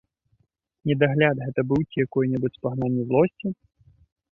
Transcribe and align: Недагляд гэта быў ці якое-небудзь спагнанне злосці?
Недагляд 0.91 1.35
гэта 1.43 1.61
быў 1.73 1.81
ці 1.89 2.03
якое-небудзь 2.05 2.59
спагнанне 2.59 3.07
злосці? 3.13 3.47